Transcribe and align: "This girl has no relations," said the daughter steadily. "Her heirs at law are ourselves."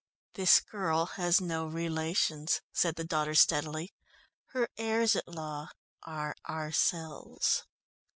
"This 0.33 0.61
girl 0.61 1.05
has 1.05 1.39
no 1.39 1.67
relations," 1.67 2.61
said 2.73 2.95
the 2.95 3.03
daughter 3.03 3.35
steadily. 3.35 3.93
"Her 4.47 4.67
heirs 4.75 5.15
at 5.15 5.27
law 5.27 5.69
are 6.01 6.35
ourselves." 6.49 7.65